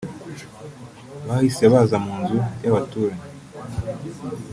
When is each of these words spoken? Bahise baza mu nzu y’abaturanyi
Bahise 1.27 1.63
baza 1.73 1.97
mu 2.05 2.13
nzu 2.21 2.37
y’abaturanyi 2.63 3.25